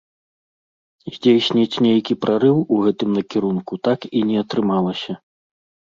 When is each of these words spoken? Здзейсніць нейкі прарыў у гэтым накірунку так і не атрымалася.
Здзейсніць 1.17 1.81
нейкі 1.87 2.13
прарыў 2.27 2.57
у 2.73 2.83
гэтым 2.89 3.09
накірунку 3.21 3.73
так 3.89 3.99
і 4.17 4.27
не 4.35 4.45
атрымалася. 4.47 5.13